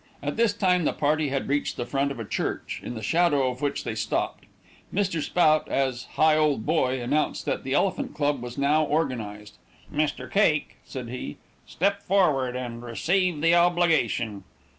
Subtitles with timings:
[0.23, 3.51] At this time the party had reached the front of a church, in the shadow
[3.51, 4.45] of which they stopped.
[4.91, 5.21] Mr.
[5.21, 9.57] Spout, as Higholdboy, announced that the Elephant Club was now organized.
[9.93, 10.27] "Mr.
[10.27, 11.37] Cake," said he,
[11.67, 14.43] "step forward and receive the obligation."